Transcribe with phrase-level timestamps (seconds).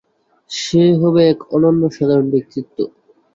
[0.51, 2.77] সে হবে এক অনন্য সাধারণ ব্যক্তিত্ব।